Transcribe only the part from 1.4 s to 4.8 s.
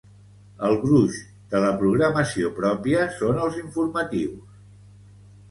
de la programació pròpia són els informatius.